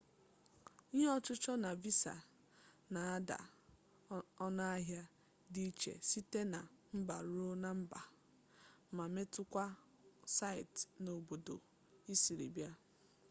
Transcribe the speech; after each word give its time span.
ihe 0.95 1.07
ọchụchọ 1.17 1.53
na 1.63 1.69
visa 1.81 2.13
na-ada 2.93 3.37
ọnụahịa 4.45 5.03
dị 5.53 5.61
iche 5.69 5.93
site 6.09 6.41
na 6.53 6.59
mba 6.97 7.15
ruo 7.29 7.51
na 7.63 7.69
mba 7.79 7.99
ma 8.95 9.03
metụta 9.15 9.49
kwa 9.51 9.65
site 10.37 10.77
n'obodo 11.05 11.55
i 12.11 12.13
siri 12.21 12.47
bịa 12.55 12.71